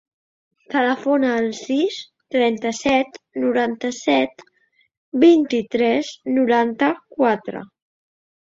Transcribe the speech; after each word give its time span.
Telefona 0.75 1.33
al 1.41 1.49
sis, 1.57 1.97
trenta-set, 2.35 3.21
noranta-set, 3.43 4.43
vint-i-tres, 5.27 6.11
noranta-quatre. 6.39 7.63